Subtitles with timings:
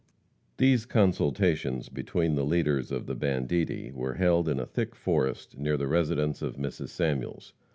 [0.57, 5.77] These consultations between the leaders of the banditti were held in a thick forest near
[5.77, 6.87] the residence of Mrs.
[6.89, 7.53] Samuels.